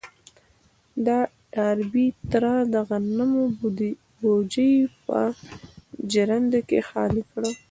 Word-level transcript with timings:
د 1.05 1.07
ډاربي 1.53 2.07
تره 2.31 2.53
د 2.73 2.75
غنمو 2.87 3.43
بوجۍ 4.19 4.73
په 5.05 5.19
ژرنده 6.11 6.59
کې 6.69 6.79
خالي 6.89 7.23
کړه. 7.31 7.49